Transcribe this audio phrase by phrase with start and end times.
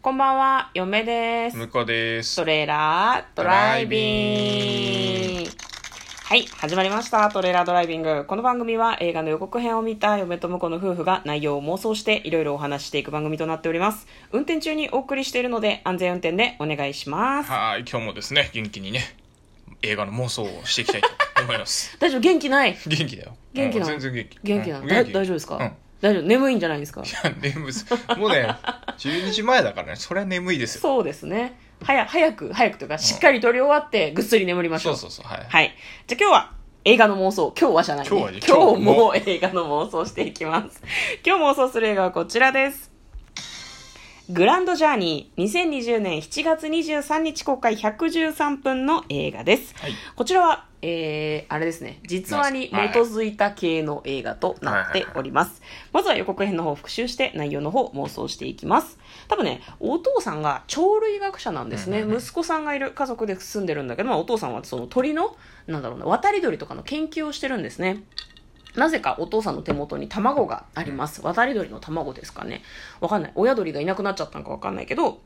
[0.00, 1.56] こんばんは、嫁です。
[1.56, 2.44] 向こうですト。
[2.44, 5.50] レーラードライビング。
[6.22, 7.28] はい、始まりました。
[7.30, 8.24] トレーラードライビング。
[8.24, 14.06] この番組は映画の予告編を見た嫁と婿の夫婦が内容を妄想していろいろお話ししていく番組となっております。
[14.30, 17.50] 運転中にお送りしているので安全運転でお願いします。
[17.50, 19.00] はい、今日もですね、元気にね、
[19.82, 21.08] 映画の妄想をしていきたいと
[21.42, 21.96] 思います。
[21.98, 22.20] 大丈夫？
[22.20, 22.78] 元気ない？
[22.86, 23.36] 元気だよ。
[23.52, 23.94] 元気なの？
[23.94, 24.38] うん全然元気。
[24.44, 25.72] 元気なの、うんだ大丈夫ですか、うん。
[26.00, 26.22] い大丈夫？
[26.22, 27.02] 眠いんじゃないですか？
[27.02, 27.06] や、
[27.40, 27.86] 眠す。
[28.16, 28.48] もうね、
[28.98, 30.80] 12時前だからね、それは眠いですよ。
[30.80, 31.58] そうですね。
[31.82, 34.96] 早早く、早くというか、しっかり撮り終わってぐっすり眠りましょ。
[34.96, 35.46] そううそうそう、はい。
[35.48, 35.74] はい。
[36.06, 36.52] じゃあ今日は
[36.84, 37.52] 映画の妄想。
[37.58, 38.10] 今日はじゃない、ね。
[38.10, 40.82] 今日はね今日も映画の妄想していきます。
[41.24, 42.97] 今日妄想する映画はこちらです。
[44.30, 49.74] グランドジャーニー2020年7月23日公開113分の映画です。
[49.78, 55.62] はいこちらは、えー、あれですね、実話に基づいた系の映画となっております。
[55.94, 58.98] まずは予告編の方を復習して内容の方を妄想していきます。
[59.28, 62.04] 多分ね、お父さんが鳥類学者なんですね。
[62.06, 68.02] 息子さんがいる家族で住んでるんだけど、まあ、お父さんはその鳥の、なんだろうな、渡り鳥とかの研究をしてるんですね。
[68.78, 71.20] なぜかお父さんの手元に卵があります。
[71.22, 72.62] 渡り鳥の卵ですかね。
[73.00, 73.32] わかんない。
[73.34, 75.20] 親鳥がいなくなっちゃったのかわかんないけど、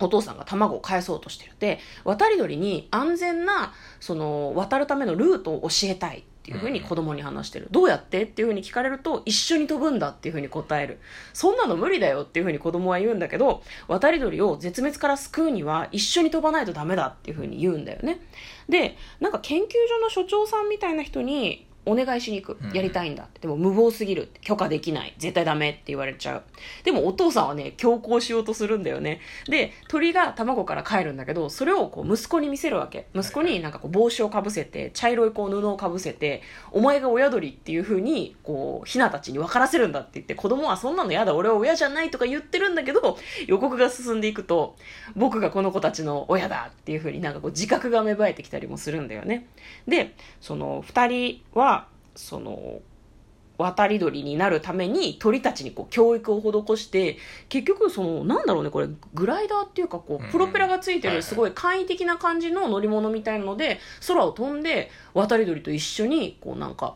[0.00, 1.52] お父さんが卵を返そうとしてる。
[1.58, 7.68] で、渡り鳥に安全な、その、渡るためのルートを教えたいっていうふうに子供に話してる。
[7.70, 8.22] どうやって？
[8.22, 11.00] っていうふうに聞かれると、一緒に飛ぶんだっていうふうに答える。
[11.34, 18.22] そんなの無理だよっていうふうに子供は言うんだけど、渡り鳥を絶滅から救うには一緒に飛ばないとダメだっていうふうに言うんだよね。
[18.70, 22.72] で、なんか研究所の所長さんみたいな人に、お願いしに行くうん。
[22.72, 23.40] やりたいんだって。
[23.40, 24.28] でも無謀すぎる。
[24.42, 25.14] 許可できない。
[25.18, 26.42] 絶対ダメって言われちゃう。
[26.84, 29.20] でもお父さんはね、強行しようとするんだよね。
[29.48, 33.06] で、鳥が卵から帰るんだけど、それをこう息子に見せるわけ。
[33.14, 36.42] 息子になんかこう帽子をかぶせて、茶色いこう布をかぶせて、
[36.72, 44.76] お前が親鳥っていう風に、こう、ヒナたちに分からせるんだって言って、子供はそんなの嫌だ、俺は親じゃないとか言ってるんだけど、予告が進んでいくと、
[45.16, 49.46] 僕がこの子たちの親だっていう風になんかこう自覚が芽生えてきたりもするんだよね。
[49.88, 51.69] で、その二人は、
[52.14, 52.80] その、
[53.60, 57.18] 渡り鳥になるために鳥たちにこう教育を施して
[57.50, 63.78] 結局そのなんだろうねこれグライダーっていうかこうプロペラがついてるすごい簡易的な感じの乗り物みたいなので
[64.08, 66.94] 空を飛んで渡り鳥と一緒にこうなんか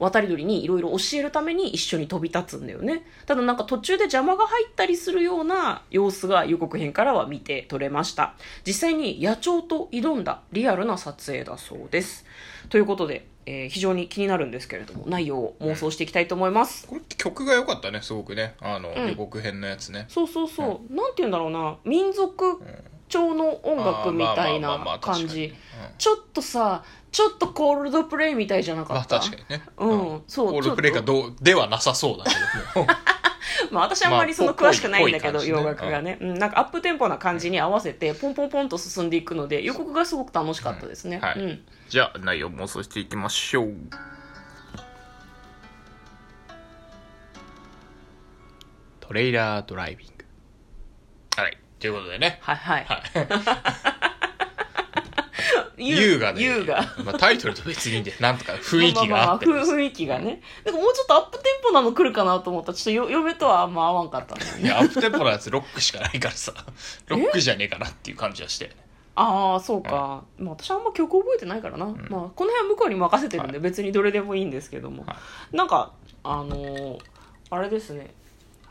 [0.00, 3.04] 渡り鳥にいろいろ教えるために一緒に飛び立つんだよね。
[3.26, 8.34] ただなんか途中で邪魔が入ったりするような様子が予告編からは見て取れました。
[8.66, 12.24] 実際に野鳥と挑んだリアルな撮影だそうです。
[12.70, 16.86] ということで、えー非常に気になるんですけれども内容を妄想していきたいと思います。
[16.86, 18.54] これ曲が良かったね、すごくね。
[18.60, 19.08] あの、うん。
[19.08, 20.06] 予告編のやつね。
[20.08, 21.76] そうそうそう、なんて言うんだろうな。
[21.84, 22.62] 民族
[23.10, 25.54] 調の音楽みたいなあーまあまあまあまあ感じ。
[25.98, 26.82] ちょっとさ
[27.12, 29.64] ちょっとコールドプレイみたいじゃなうんまあかった確かにね。
[29.78, 30.22] うん。
[30.26, 32.30] そうコールプレイがどう、ではなさそうだけ
[32.74, 32.86] ど。
[32.86, 32.86] も。
[33.70, 41.38] まあ私はあんまりそのまあ詳しくないんだけど、洋楽がね、うん、なんかアップテンポな感じに合わせてポンポンポンと進んでいくので予告がすごく楽しかったですね、はい。
[41.38, 43.74] うん、じゃあ、内容妄想していきましょう。
[49.00, 50.19] トレイラードライビング。
[51.80, 51.86] はい。
[51.86, 52.38] ということでね。
[52.42, 52.84] はいはい。
[52.84, 53.02] はい。
[55.82, 60.42] 優優がね、優がまあ、タイトルと別にいいんで、 なんとか雰囲気があってまあまあまあふ雰囲気がね。
[60.64, 62.72] なんかもうちょっとアップテンポなの来るかなと思った。
[62.72, 66.52] らちょっとよ嫁とはあんま合わんかったねいや、アップテンポのやつロックしかないからさ、
[67.08, 68.70] ロックじゃねえかなっていう感じはして。
[69.16, 75.16] ああそうか、まあ、私はあんま曲覚えてないからな、まあ、この辺は向こうに任せてるんで別にどれでもいいんですけども、は
[75.52, 75.92] なんか
[76.22, 76.98] あのー
[77.50, 78.14] あれですね。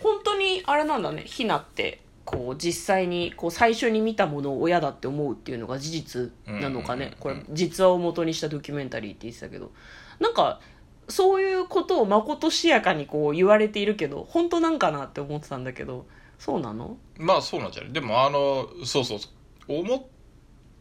[0.00, 1.24] 本当にあれなんだね。
[1.26, 9.72] ひなってこう実際にこう最初に見たものを親だって思うっていうのが事実なのかね、これ実話を元にしたドキュメンタリーって言ってたけど。
[10.18, 10.60] なんか
[11.08, 16.06] そういうことをまことしやかにこう言われているけど本当なんかなって思ってたんだけど。
[16.38, 16.96] そうなの？
[17.18, 19.28] まあそうなんじゃないでもあの、そうそうそ
[19.68, 20.02] う、思っ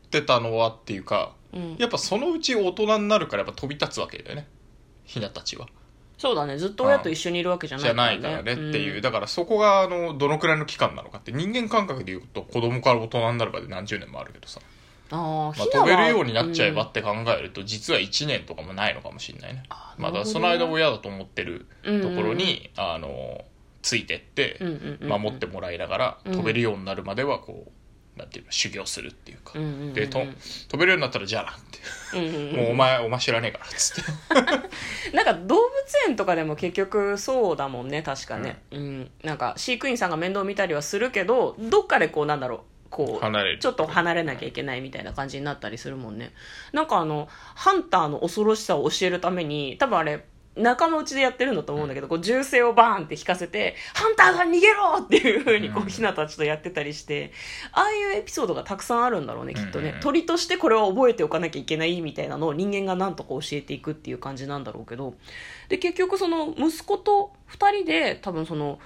[0.09, 1.75] てたのはっていうか、うん。
[1.77, 4.47] やっぱそのうち大人になるからやっぱ飛び立つわけだよね。
[5.03, 5.67] ひなたちは。
[6.19, 8.99] そうだねずっと親と一緒にいるわけじゃないじゃないからねっていう。
[8.99, 14.59] んだからそこがあの、どのくらいの期間なのかって、人間感覚で言うと子供から大人になるまで何十年もあるけどさ。
[15.11, 19.63] あーまあ、ひなは飛べるようになっちゃえばうんって考えると、実は1年とかもないのかもしれないね。
[19.69, 23.45] あーまだなるほどねその間親だと思ってるところに、あの、
[23.81, 29.53] ついてってうんうんうんうん守ってもらいながら、うん飛べるようになるまではこう、なんていうの、修行するっていうか。
[29.55, 30.19] うんうんうんうんでと、
[30.67, 31.79] 飛べるようになったらじゃあなって。
[32.17, 34.11] うんうんうんもうお前、お前知らねえから、つって。
[35.15, 35.69] なんか動物
[36.07, 39.11] 園とかでも結局そうだもんね確かね、うん。
[39.23, 42.59] なんか飼育員さんが面倒見たりはするけどどっかでこうなんだろう。
[42.89, 46.31] こうちょっと離れなきゃいけないみたいな感じになったりするもんね。
[46.73, 50.25] なんかあのハンターの恐ろしさを教えるために多分あれ
[50.55, 57.31] 仲間内でやってるんだと思うんだけど、こう銃声をバーンって引かせて、ハンターが逃げろっていう風にこうひなたちとやってたりして、
[57.71, 59.99] ああいうエピソードがたくさんあるんだろうね、きっとねうん。
[60.01, 65.15] 鳥としてこれは覚えておかなきゃいけないみたいなのを人間がなんとか教えていくっていう感じなんだろうけど、
[65.69, 68.79] で、結局その息子と二人で多分その、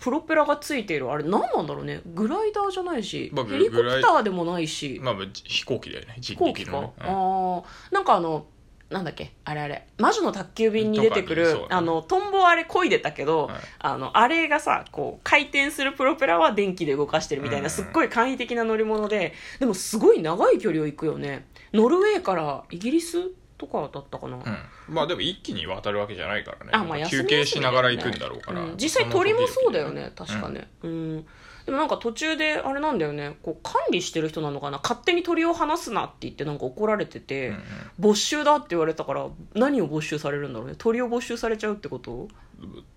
[0.00, 2.00] プロペラがついている、あれ何なんだろうね。
[2.06, 6.16] グライダーじゃないし、まあヘリコプターでもないし、まあ、飛行機だよね。
[6.20, 6.78] 飛行機か。
[6.78, 7.62] うんああ
[7.92, 8.46] なんかあの
[8.92, 9.32] なんだっけ？
[9.44, 9.86] あれあれ。
[9.98, 11.66] 魔女の宅急便に出てくる、ね。
[11.70, 13.56] あのトンボあれ漕いでたけど、はい。
[13.78, 17.70] あのあれがさこう回転するプロペラは電気で動かしてるみたいな、うん。
[17.70, 21.46] すっごい簡易的な乗り物ででもすごい長い距離を行くよね。
[21.72, 24.94] ノルウェーからイギリスとかだったかな、うん。
[24.94, 26.70] まあでも一気に渡るわけじゃないからね。
[26.72, 28.60] あまあ休み休憩しながら行くんだろうから。
[28.60, 28.76] うん。
[28.76, 30.12] 実際鳥もそうだよね。
[30.16, 30.68] 確かね。
[30.82, 31.26] うん、
[31.66, 33.36] でもなんか途中であれなんだよね。
[33.42, 34.80] こう管理してる人なのかな。
[34.82, 37.62] 勝手に鳥を離すなって言ってなんか怒られてて、うんうん。
[37.98, 40.74] 没収だって言われたから何を没収されるんだろうね。
[40.76, 42.28] 鳥を没収されちゃうってこと？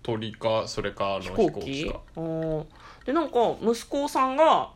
[0.02, 1.84] 鳥か、それか、あの飛飛行機？
[1.84, 2.00] 行機か。
[3.04, 4.70] でなんか息子さんが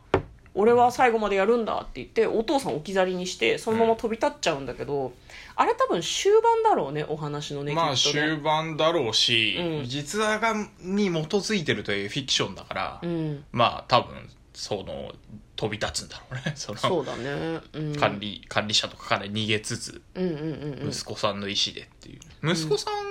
[0.53, 5.13] 俺は最後までやるんだ」って言ってお父さん置き去りにしてそのまま飛び立っちゃうんだけど、
[5.55, 9.85] あれ多分終盤だろうねお話のねまあ終盤だろうし、うん。
[9.85, 13.43] 実話がに基づいてるというフィクションだから、うん。
[13.51, 15.13] まあ多分その
[15.55, 16.53] 飛び立つんだろうね。
[16.57, 20.89] そのそうだね、うん、管理管理者とかから逃げつつうんうんうんうん。
[20.89, 23.10] 息子さんの意思でっていう、息子さん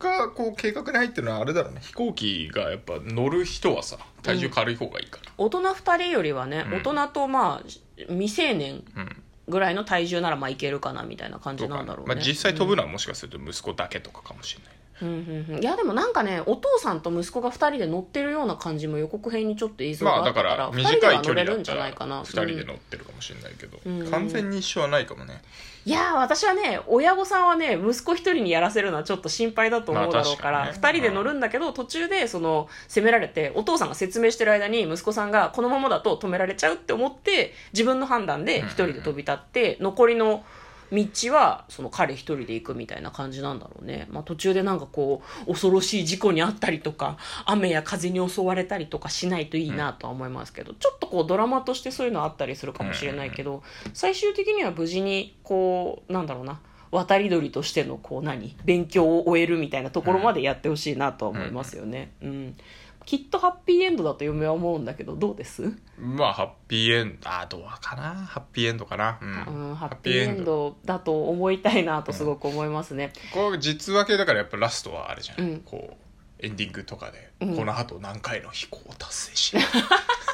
[0.00, 1.80] がこう計画に入ってるのはあれだろうね。
[1.82, 5.30] 飛行機がやっぱ乗る人はさ体重軽い方がいいから。
[5.38, 6.74] 大人2人よりはね、うん。
[6.78, 7.68] 大人とまあ
[8.08, 15.12] 未成年うん、ぐらいの体重ならまあいけるかなみたいな感じなんだろうね、まあ、実際飛ぶのはもしかすると息子だけとかかもしれない、うんう
[15.52, 15.62] んうん。
[15.62, 22.22] いやでもなんかねお父さんと息子が2人で乗ってるような感じも予告編にちょっと映像がまああったから,、だから2人で短い乗れるんじ離だったらゃないかな。
[22.22, 24.10] 2人でうん乗ってるかもしれないけど、うん。
[24.10, 25.42] 完全に一緒はないかもね。
[25.86, 30.78] いやー私はね親御さんはね息子1人にやらせるのはちょっと心配だと思うだろうから、まあね。
[30.78, 40.44] 2人で乗るんだけど途中でその責められてお父さんが説明してる間に息子さんがこのままだと止められちゃうって思って自分の判断で1人で飛び立って、残りの
[40.92, 47.16] 道はその彼一人で行くみたいな感じなんだろうね、まあ、途中でなんかこう恐ろしい事故にあったりとか
[47.46, 53.62] 雨や風に襲われたりとかしないといいなとは思いますけど、ちょっとこうドラマとしてそういうのあったりするかもしれないけど、
[53.94, 56.60] 最終的には無事にこうなんだろうな
[56.90, 62.56] 渡り鳥としてのこう何勉強を終えるみたいなところまでやってほしいなとは思いますよね、うん
[63.10, 65.76] きっとハッピーエンドだと嫁は思うんだけどどうです？
[65.98, 67.28] まあハッピーエンド。
[67.28, 68.14] あどうかな。
[68.14, 69.18] ハッピーエンドかな。
[69.20, 70.76] うん、うん、ハッピーエンド。
[70.84, 73.12] だと思いたいなとすごく思いますね。
[73.34, 75.60] これ実話系だからやっぱラストはあれじゃん、うん。
[75.62, 75.96] こ
[76.40, 77.56] うエンディングとかで、うん。
[77.56, 79.56] この後何回の飛行を達成し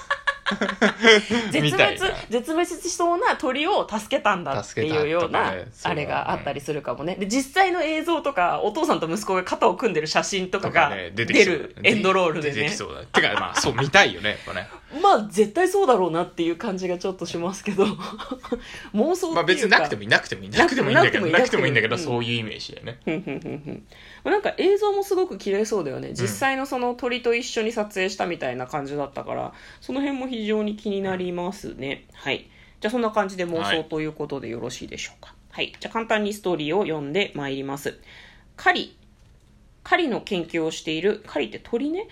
[1.50, 1.98] 絶滅、
[2.30, 7.16] 絶滅しそうな鳥を助けたんだっていうような、あれがあったりするかもね。
[7.16, 12.70] で、実際の映像とか、お父さんと息子が肩を組んでる写真とかがね出るエンドロールでね。
[13.12, 14.68] てかまあそう見たいよねやっぱね
[15.06, 17.84] まあ、絶対そうだろうなっていう感じがちょっとしますけど、
[18.92, 19.34] 妄想っていうか。
[19.34, 20.48] まあ別になくてもいなくてもい。
[20.50, 21.72] なくてもいいんだけどなくてもいい。
[21.72, 23.82] んだけどうんそういうイメージだよね
[24.24, 26.10] なんか映像もすごく綺麗そうだよね。
[26.12, 32.06] 実際のその鳥と一緒に撮影したみたいな感じだったからその辺も非常に気になりますね。
[32.14, 32.48] はい。
[32.80, 35.34] じゃあそんな感じで妄想ということでよろしいでしょうか。
[35.50, 37.98] はい、じゃあ簡単にストーリーを読んでまいります。
[38.56, 38.96] 狩り。
[39.84, 41.22] 狩りの研究をしている。
[41.26, 42.08] 狩りって鳥ね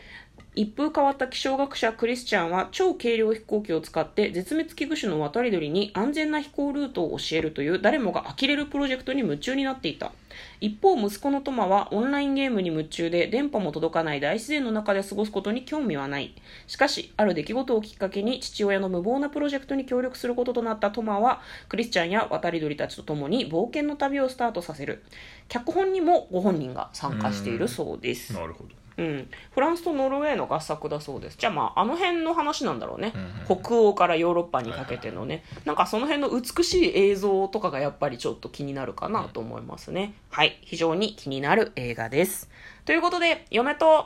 [0.56, 10.12] 一風変わった気象学者クリスチャンは超軽量飛行機を使って絶滅危惧種の渡り鳥に安全な飛行ルートを教えるという誰もが呆れるプロジェクトに夢中になっていた。
[10.60, 16.32] 一方息子のトマはオンラインゲームに夢中で電波も届かない大自然の中で過ごすことに興味はない。
[16.68, 25.02] しかしある出来事をきっかけに父親の無謀なプロジェクトに協力することとなったトマはクリスチャンや渡り鳥たちと共に冒険の旅をスタートさせる。
[25.48, 28.34] 脚本にもご本人が参加しているそうです。
[28.34, 28.83] なるほど。
[28.96, 31.36] うん、フランスとノルウェーの合作だそうです。
[31.38, 40.58] じゃあまああの辺の話なんだろうね、うん北欧からヨーロッパにかけてのね、なんかその辺の美しい映像とかがやっぱりちょっと気になるかなと思いますね、はい。
[40.62, 42.48] 非常に気になる映画です。
[42.84, 44.04] ということで嫁と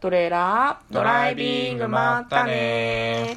[0.00, 3.36] トレーラードライビングまったね